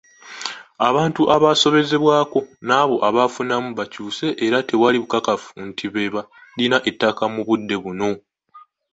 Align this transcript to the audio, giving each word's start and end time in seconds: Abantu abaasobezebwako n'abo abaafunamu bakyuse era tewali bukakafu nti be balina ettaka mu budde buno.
Abantu 0.87 1.21
abaasobezebwako 1.35 2.39
n'abo 2.67 2.95
abaafunamu 3.07 3.69
bakyuse 3.79 4.25
era 4.45 4.57
tewali 4.67 4.97
bukakafu 5.03 5.51
nti 5.67 5.85
be 5.93 6.03
balina 6.15 6.77
ettaka 6.89 7.23
mu 7.33 7.41
budde 7.47 7.75
buno. 7.83 8.09